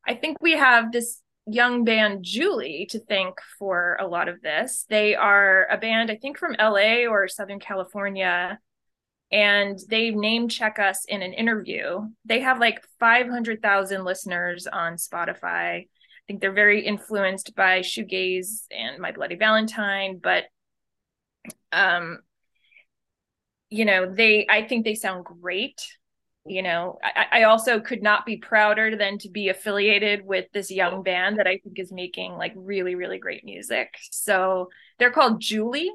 [0.08, 4.84] i think we have this young band julie to thank for a lot of this.
[4.88, 8.58] They are a band i think from la or southern california
[9.32, 12.02] and they name check us in an interview.
[12.24, 15.80] They have like 500000 listeners on spotify.
[15.80, 15.86] I
[16.28, 20.44] think they're very influenced by shoegaze and my bloody valentine but
[21.72, 22.18] um
[23.70, 25.80] you know they i think they sound great
[26.46, 30.70] you know I, I also could not be prouder than to be affiliated with this
[30.70, 33.94] young band that i think is making like really really great music.
[34.10, 35.92] So they're called julie.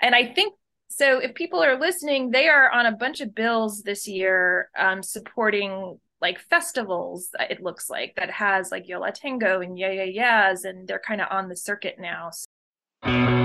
[0.00, 0.54] And i think
[0.88, 5.02] so if people are listening they are on a bunch of bills this year um,
[5.02, 10.04] supporting like festivals it looks like that has like Yo La Tengo and yeah yeah
[10.04, 12.30] yeahs and they're kind of on the circuit now.
[13.02, 13.43] Silly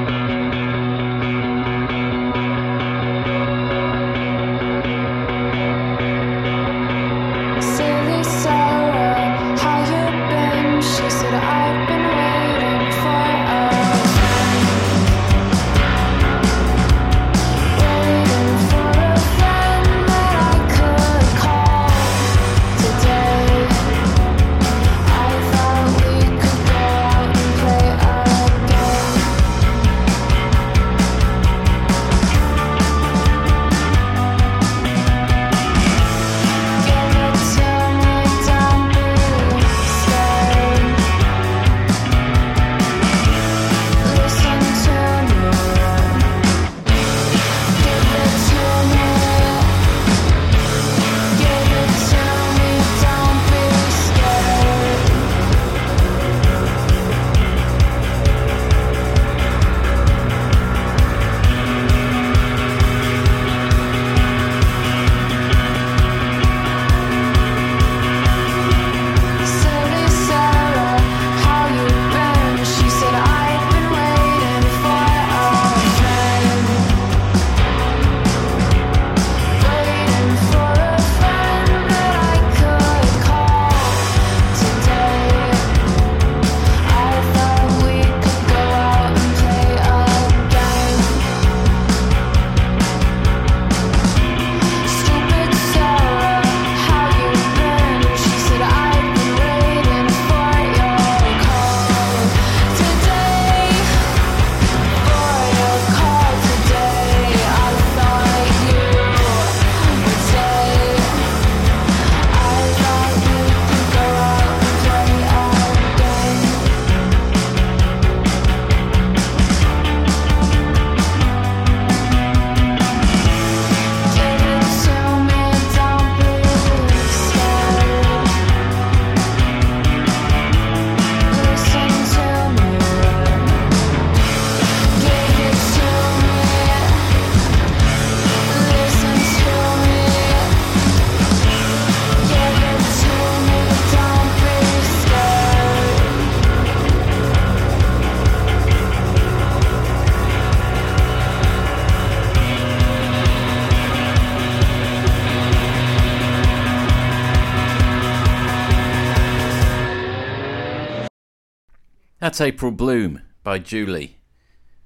[162.39, 164.15] That's April Bloom by Julie.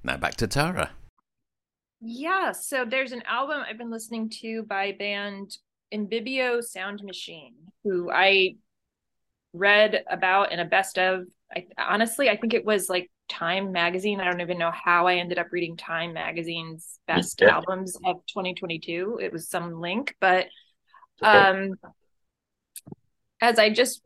[0.03, 0.89] Now back to Tara.
[2.01, 5.55] Yeah, so there's an album I've been listening to by band
[5.93, 8.55] Ibibio Sound Machine, who I
[9.53, 11.25] read about in a best of.
[11.55, 14.19] I, honestly, I think it was like Time magazine.
[14.19, 17.49] I don't even know how I ended up reading Time magazine's best Yeah.
[17.51, 19.19] albums of 2022.
[19.21, 20.47] It was some link, but
[21.21, 21.75] um
[23.41, 24.01] as I just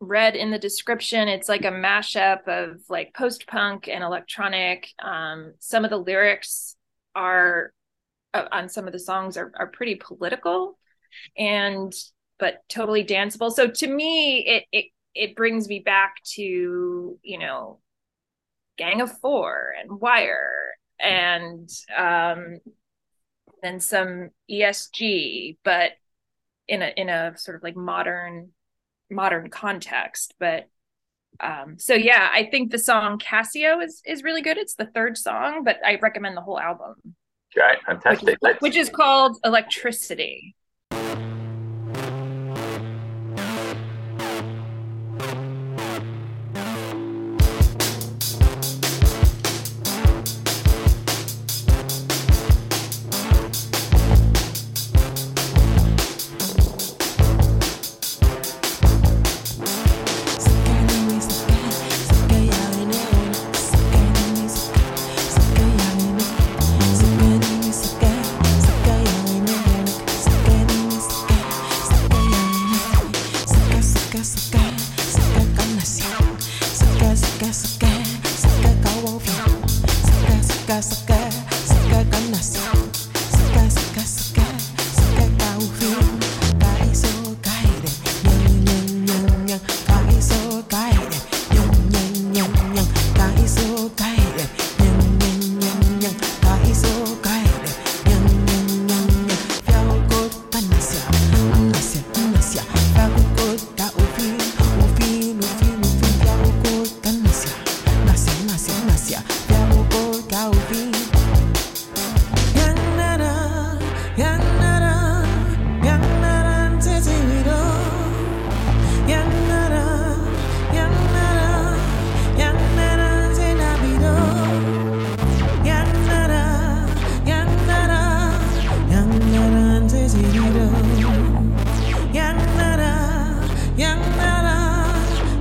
[0.00, 4.88] read in the description, it's like a mashup of like post punk and electronic.
[5.02, 6.76] Um, some of the lyrics
[7.14, 7.72] are
[8.34, 10.78] uh, on some of the songs are, are pretty political
[11.36, 11.92] and
[12.38, 13.52] but totally danceable.
[13.52, 14.84] So to me, it it
[15.14, 17.80] it brings me back to you know
[18.76, 22.58] Gang of Four and Wire and um,
[23.62, 25.92] then some ESG, but
[26.68, 28.50] in a in a sort of like modern
[29.10, 30.34] modern context.
[30.38, 30.68] But
[31.40, 34.58] um, so yeah, I think the song Casio is is really good.
[34.58, 36.94] It's the third song, but I recommend the whole album,
[37.54, 38.38] which fantastic.
[38.42, 40.54] is, which is called Electricity.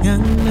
[0.08, 0.47] ഞങ്ങൾ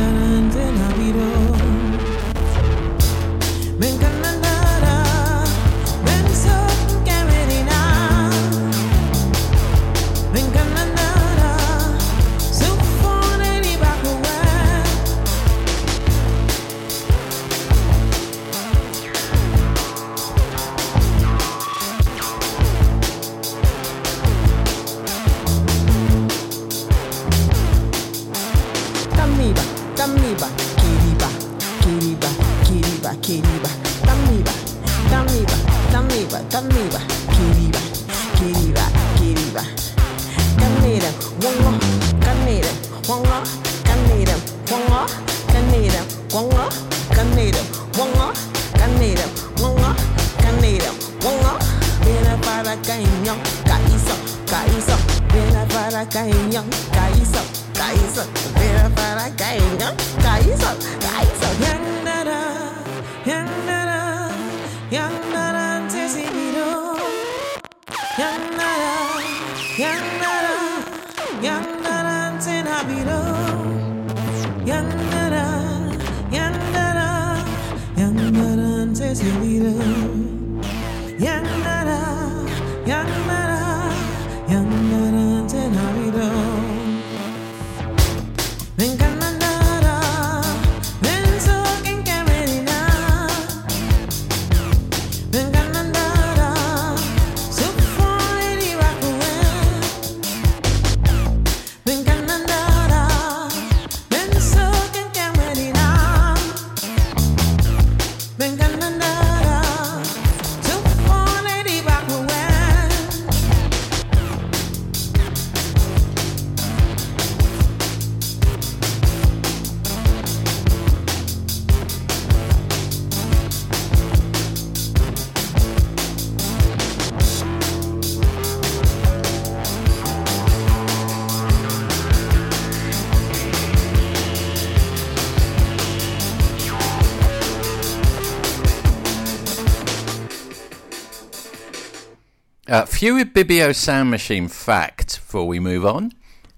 [142.69, 146.11] Uh, few Ibibio Sound Machine fact before we move on.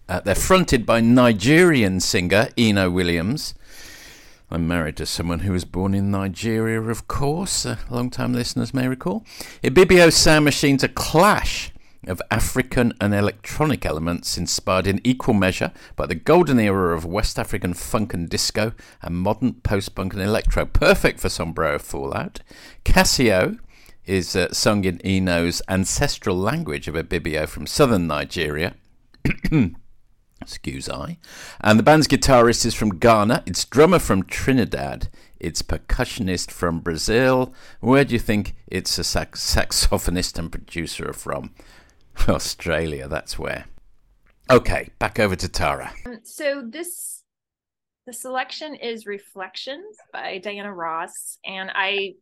[0.08, 3.54] Uh, they're fronted by Nigerian singer Eno Williams.
[4.50, 8.88] I'm married to someone who was born in Nigeria, of course, uh, long-time listeners may
[8.88, 9.22] recall.
[9.62, 11.72] Ibibio Sound Machine's a clash
[12.06, 17.38] of African and electronic elements inspired in equal measure by the golden era of West
[17.38, 22.40] African funk and disco and modern post-punk and electro, perfect for Sombrero Fallout.
[22.82, 23.58] Casio
[24.08, 28.74] is uh, sung in Eno's ancestral language of Ibibio from southern Nigeria.
[30.40, 31.18] Excuse I.
[31.60, 37.52] And the band's guitarist is from Ghana, its drummer from Trinidad, its percussionist from Brazil.
[37.80, 41.54] Where do you think its a sax- saxophonist and producer from?
[42.28, 43.66] Australia, that's where.
[44.50, 45.92] Okay, back over to Tara.
[46.06, 47.22] Um, so this
[48.06, 52.14] the selection is Reflections by Diana Ross and I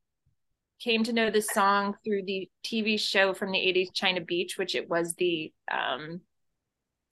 [0.79, 4.75] came to know this song through the TV show from the 80s China Beach which
[4.75, 6.21] it was the um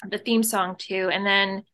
[0.09, 1.65] the theme song too and then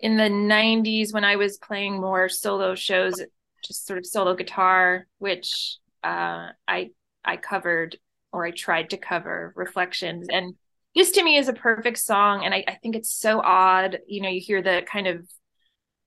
[0.00, 3.22] in the 90s when I was playing more solo shows
[3.64, 6.90] just sort of solo guitar which uh I
[7.24, 7.96] I covered
[8.32, 10.26] or I tried to cover Reflections.
[10.30, 10.54] And
[10.94, 12.44] this to me is a perfect song.
[12.44, 15.28] And I, I think it's so odd you know you hear the kind of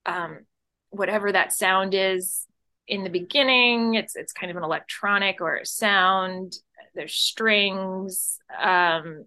[0.06, 0.46] um
[0.90, 2.46] whatever that sound is
[2.88, 6.54] in the beginning it's it's kind of an electronic or sound
[6.96, 9.26] there's strings um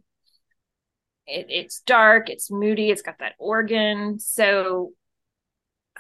[1.27, 4.93] it, it's dark it's moody it's got that organ so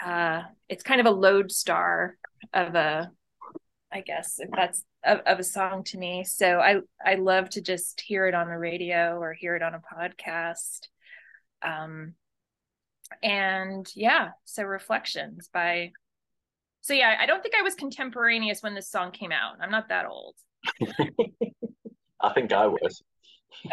[0.02, 2.16] uh it's kind of a lodestar
[2.54, 3.10] of a
[3.92, 6.24] i guess if that's of, of a song to me.
[6.24, 9.74] So i i love to just hear it on the radio or hear it on
[9.74, 10.88] a podcast.
[11.62, 12.14] Um
[13.22, 15.90] and yeah so reflections by
[16.80, 19.88] so yeah i don't think i was contemporaneous when this song came out i'm not
[19.88, 20.34] that old
[22.22, 23.02] I think I was.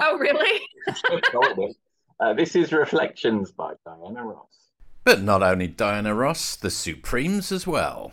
[0.00, 0.60] oh really
[2.20, 4.68] Uh, this is Reflections by Diana Ross.
[5.04, 8.12] But not only Diana Ross, the Supremes as well.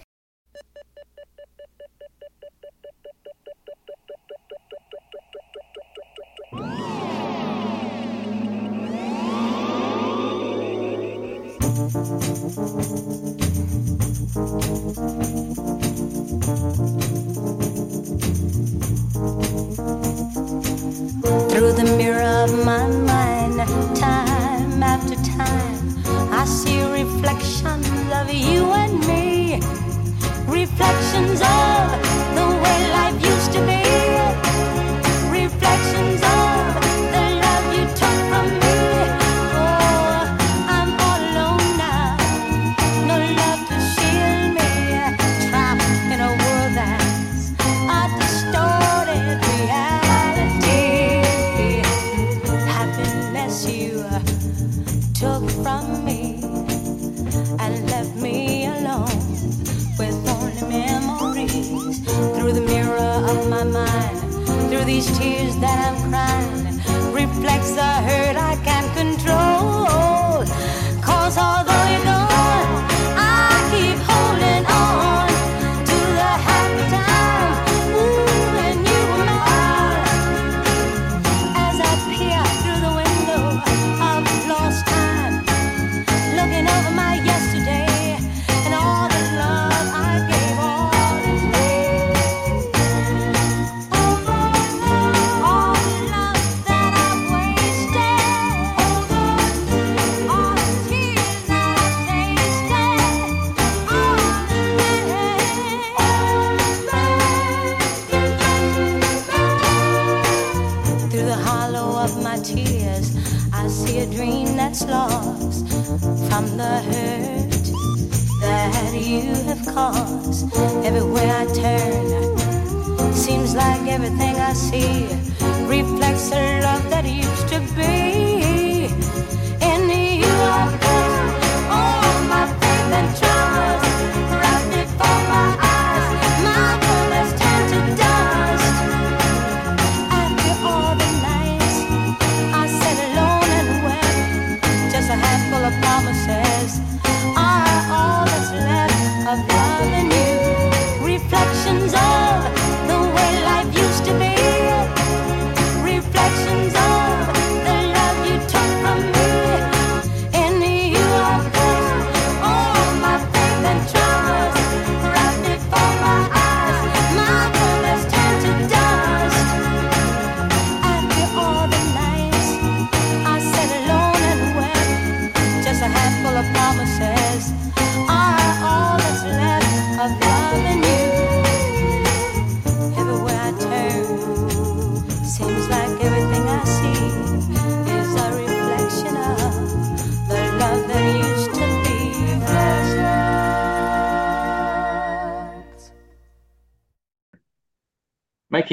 [11.78, 11.86] Through
[21.74, 23.60] the mirror of my mind,
[23.96, 26.04] time after time,
[26.34, 29.62] I see reflections of you and me.
[30.48, 31.67] Reflections of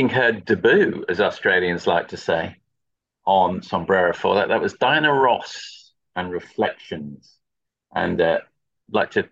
[0.04, 2.56] making her debut, as Australians like to say,
[3.24, 4.48] on Sombrero Fallout.
[4.48, 7.38] That was Diana Ross and Reflections.
[7.94, 8.40] And uh,
[8.88, 9.28] I'd like to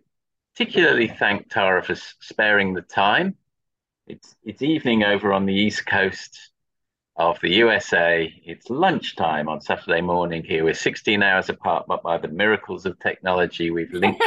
[0.55, 3.37] particularly thank Tara for sparing the time.
[4.07, 6.51] It's, it's evening over on the East Coast
[7.17, 8.33] of the USA.
[8.45, 10.65] It's lunchtime on Saturday morning here.
[10.65, 14.25] We're 16 hours apart, but by the miracles of technology, we've linked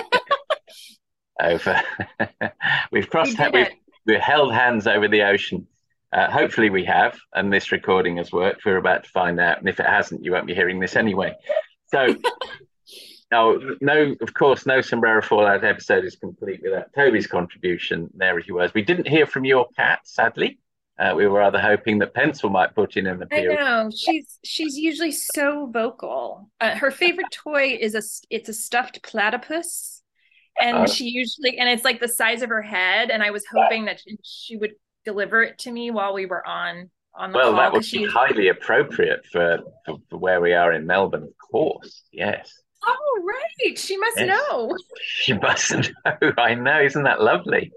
[1.41, 1.81] over.
[2.91, 3.67] we've crossed, we we've,
[4.05, 5.67] we've held hands over the ocean.
[6.11, 8.65] Uh, hopefully, we have, and this recording has worked.
[8.65, 9.59] We're about to find out.
[9.59, 11.35] And if it hasn't, you won't be hearing this anyway.
[11.87, 12.15] So,
[13.31, 18.09] no, no, of course, no Sombrero Fallout episode is complete without Toby's contribution.
[18.13, 18.73] There he was.
[18.73, 20.59] We didn't hear from your cat, sadly.
[20.97, 23.51] Uh, we were rather hoping that Pencil might put in an appeal.
[23.51, 26.49] I know she's she's usually so vocal.
[26.61, 30.01] Uh, her favorite toy is a it's a stuffed platypus,
[30.61, 33.11] and uh, she usually and it's like the size of her head.
[33.11, 34.75] And I was hoping that she, she would
[35.05, 37.59] deliver it to me while we were on on the well, call.
[37.59, 42.03] that would be highly appropriate for, for, for where we are in Melbourne, of course.
[42.11, 42.51] Yes.
[42.85, 44.27] Oh right, she must yes.
[44.27, 44.77] know.
[45.01, 45.71] She must
[46.05, 46.33] know.
[46.37, 46.81] I know.
[46.81, 47.71] Isn't that lovely?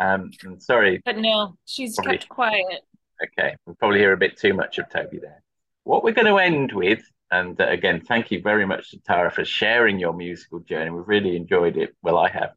[0.00, 1.02] Um, I'm sorry.
[1.04, 2.80] But no, she's probably, kept quiet.
[3.22, 5.42] Okay, we'll probably hear a bit too much of Toby there.
[5.84, 9.30] What we're going to end with, and uh, again, thank you very much to Tara
[9.30, 10.90] for sharing your musical journey.
[10.90, 11.94] We've really enjoyed it.
[12.02, 12.52] Well, I have.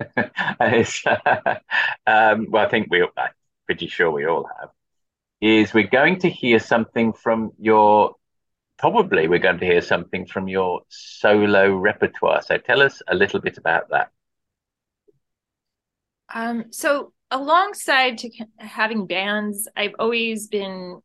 [2.06, 3.30] um, well, I think we, I'm
[3.66, 4.70] pretty sure we all have.
[5.40, 8.14] Is we're going to hear something from your,
[8.78, 12.42] probably we're going to hear something from your solo repertoire.
[12.42, 14.10] So tell us a little bit about that.
[16.34, 21.00] Um, so alongside to having bands, I've always been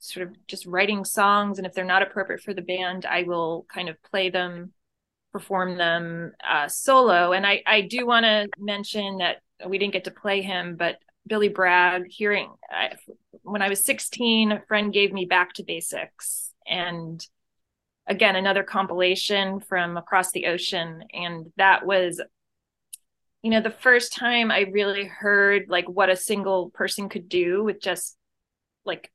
[0.00, 3.66] sort of just writing songs, and if they're not appropriate for the band, I will
[3.72, 4.72] kind of play them,
[5.32, 7.32] perform them uh, solo.
[7.32, 10.98] And I I do want to mention that we didn't get to play him, but
[11.26, 12.92] Billy Bragg, hearing I,
[13.42, 17.24] when I was 16, a friend gave me Back to Basics, and
[18.06, 22.20] again another compilation from across the ocean, and that was
[23.42, 27.62] you know the first time i really heard like what a single person could do
[27.62, 28.16] with just
[28.84, 29.10] like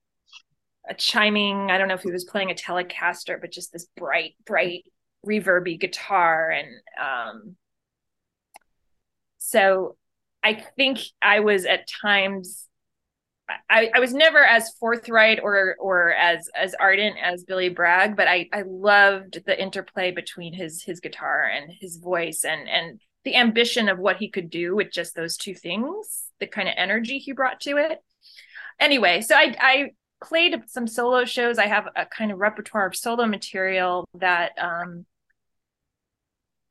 [0.89, 4.35] a chiming i don't know if he was playing a telecaster but just this bright
[4.45, 4.83] bright
[5.25, 6.67] reverby guitar and
[7.01, 7.55] um
[9.37, 9.95] so
[10.43, 12.67] i think i was at times
[13.69, 18.27] I, I was never as forthright or or as as ardent as Billy Bragg, but
[18.27, 23.35] I I loved the interplay between his his guitar and his voice and and the
[23.35, 27.19] ambition of what he could do with just those two things, the kind of energy
[27.19, 27.99] he brought to it.
[28.79, 29.91] Anyway, so I, I
[30.23, 31.57] played some solo shows.
[31.57, 35.05] I have a kind of repertoire of solo material that um,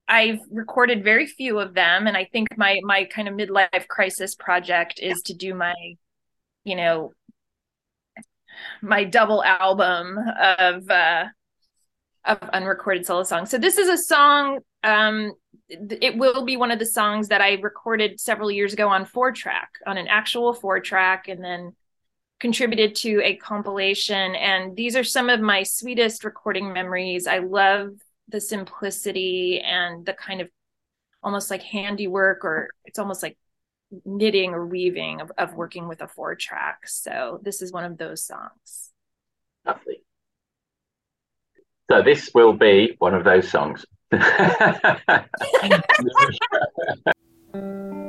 [0.08, 4.34] I've recorded very few of them, and I think my my kind of midlife crisis
[4.34, 5.74] project is to do my,
[6.64, 7.12] you know,
[8.80, 11.24] my double album of uh,
[12.24, 13.50] of unrecorded solo songs.
[13.50, 15.32] So this is a song um,
[15.68, 19.32] it will be one of the songs that I recorded several years ago on four
[19.32, 21.74] track, on an actual four track, and then
[22.40, 24.34] contributed to a compilation.
[24.34, 27.26] And these are some of my sweetest recording memories.
[27.26, 27.90] I love
[28.32, 30.48] the simplicity and the kind of
[31.22, 33.38] almost like handiwork, or it's almost like
[34.04, 36.88] knitting or weaving of, of working with a four track.
[36.88, 38.90] So this is one of those songs.
[39.64, 40.02] Lovely.
[41.90, 43.84] So this will be one of those songs.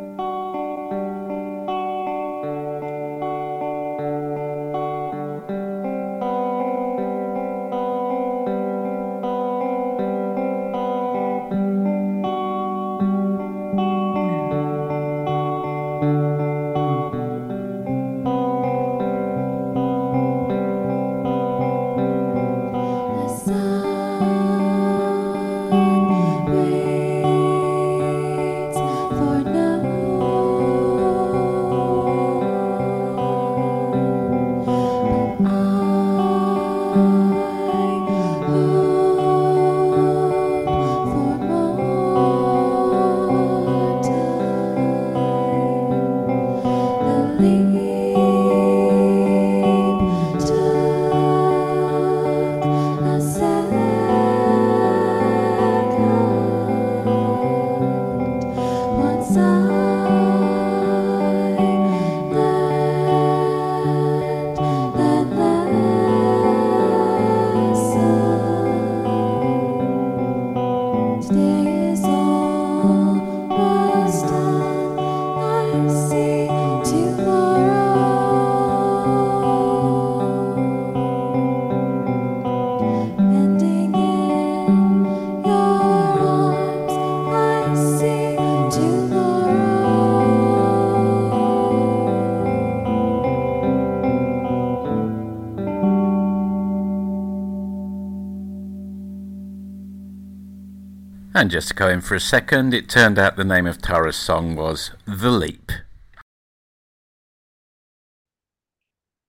[101.44, 104.16] And just to go in for a second, it turned out the name of Tara's
[104.16, 105.74] song was The Leap.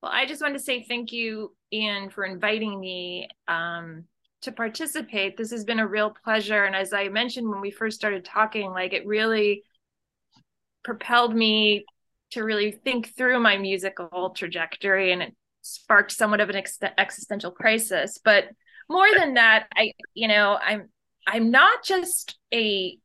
[0.00, 4.04] Well, I just want to say thank you, Ian, for inviting me um,
[4.42, 5.36] to participate.
[5.36, 6.62] This has been a real pleasure.
[6.62, 9.64] And as I mentioned when we first started talking, like it really
[10.84, 11.84] propelled me
[12.30, 17.50] to really think through my musical trajectory and it sparked somewhat of an ex- existential
[17.50, 18.20] crisis.
[18.24, 18.44] But
[18.88, 20.90] more than that, I, you know, I'm
[21.26, 22.98] I'm not just a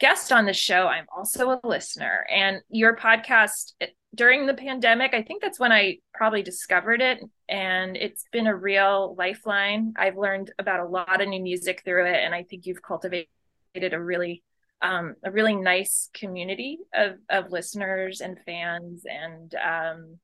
[0.00, 2.26] guest on the show, I'm also a listener.
[2.30, 3.72] And your podcast
[4.14, 7.20] during the pandemic, I think that's when I probably discovered it.
[7.48, 9.94] And it's been a real lifeline.
[9.96, 12.16] I've learned about a lot of new music through it.
[12.22, 13.28] And I think you've cultivated
[13.74, 14.42] a really
[14.82, 19.04] um, a really nice community of, of listeners and fans.
[19.06, 20.18] And, um,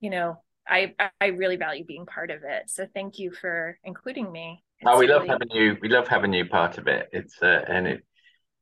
[0.00, 2.70] you know, I, I really value being part of it.
[2.70, 4.62] So thank you for including me.
[4.84, 5.18] Oh, we really...
[5.18, 5.76] love having you.
[5.80, 7.08] We love having you part of it.
[7.12, 8.04] It's uh, and it,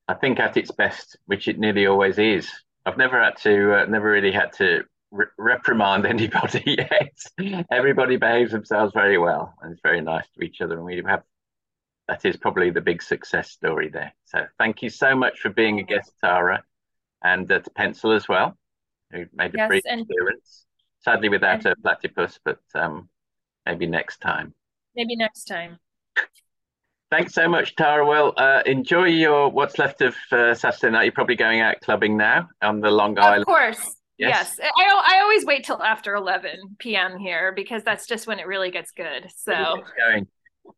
[0.07, 2.51] I think at its best, which it nearly always is.
[2.87, 7.67] I've never had to, uh, never really had to re- reprimand anybody yet.
[7.71, 10.77] Everybody behaves themselves very well, and it's very nice to each other.
[10.77, 11.23] And we have
[12.09, 14.13] that is probably the big success story there.
[14.27, 16.63] So thank you so much for being a guest, Tara,
[17.23, 18.59] and uh, to Pencil as well,
[19.11, 20.67] who made a yes, brief and, appearance.
[21.01, 23.09] Sadly, without and, a platypus, but um,
[23.65, 24.55] maybe next time.
[24.95, 25.79] Maybe next time.
[27.11, 28.05] Thanks so much, Tara.
[28.05, 31.05] Well, uh, enjoy your what's left of uh, Saturday night.
[31.05, 33.43] You're probably going out clubbing now on the Long Island.
[33.43, 33.97] Of course.
[34.19, 34.57] Yes.
[34.59, 34.73] yes.
[34.77, 37.19] I, I always wait till after 11 p.m.
[37.19, 39.29] here because that's just when it really gets good.
[39.37, 40.27] So going.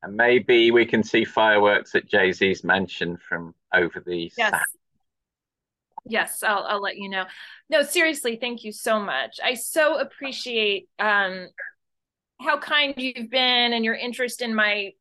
[0.02, 4.30] And maybe we can see fireworks at Jay Z's mansion from over the.
[4.36, 4.60] Yes.
[6.08, 7.24] Yes, I'll, I'll let you know.
[7.68, 9.40] No, seriously, thank you so much.
[9.42, 11.48] I so appreciate um,
[12.40, 14.92] how kind you've been and your interest in my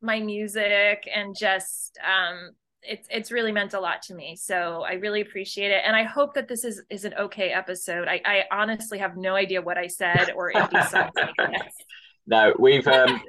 [0.00, 2.50] my music and just um,
[2.82, 4.36] it's it's really meant a lot to me.
[4.36, 8.08] So I really appreciate it, and I hope that this is is an okay episode.
[8.08, 11.28] I, I honestly have no idea what I said or if something.
[12.26, 13.20] no, we've um,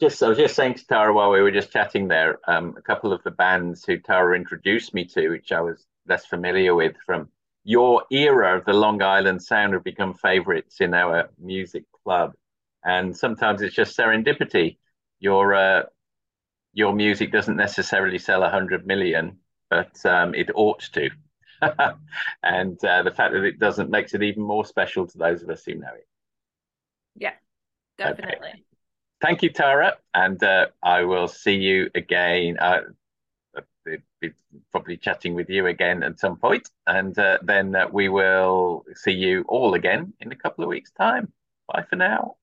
[0.00, 2.82] just I was just saying to Tara while we were just chatting there, um, a
[2.82, 6.96] couple of the bands who Tara introduced me to, which I was less familiar with
[7.04, 7.28] from
[7.64, 12.32] your era of the Long Island Sound, have become favorites in our music club.
[12.84, 14.78] And sometimes it's just serendipity.
[15.20, 15.82] Your uh,
[16.72, 19.38] your music doesn't necessarily sell a hundred million,
[19.70, 21.10] but um, it ought to.
[22.42, 25.50] and uh, the fact that it doesn't makes it even more special to those of
[25.50, 26.06] us who know it.
[27.16, 27.32] Yeah,
[27.96, 28.48] definitely.
[28.48, 28.62] Okay
[29.20, 32.58] thank you, Tara, and uh, I will see you again.
[32.58, 32.80] Uh,
[34.70, 39.12] probably chatting with you again at some point, and uh, then uh, we will see
[39.12, 41.32] you all again in a couple of weeks' time.
[41.72, 42.36] Bye for now.